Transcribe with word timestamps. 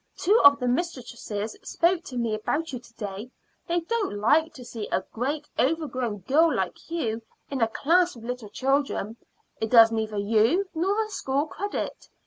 Two 0.17 0.41
of 0.43 0.57
the 0.59 0.67
mistresses 0.67 1.55
spoke 1.61 2.03
to 2.05 2.17
me 2.17 2.33
about 2.33 2.73
you 2.73 2.79
to 2.79 2.93
day. 2.95 3.29
They 3.67 3.81
don't 3.81 4.17
like 4.17 4.51
to 4.55 4.65
see 4.65 4.87
a 4.87 5.03
great 5.13 5.47
overgrown 5.59 6.21
girl 6.21 6.51
like 6.55 6.89
you 6.89 7.21
in 7.51 7.61
a 7.61 7.67
class 7.67 8.15
with 8.15 8.25
little 8.25 8.49
children; 8.49 9.17
it 9.59 9.69
does 9.69 9.91
neither 9.91 10.17
you 10.17 10.67
nor 10.73 11.05
the 11.05 11.11
school 11.11 11.45
credit. 11.45 12.09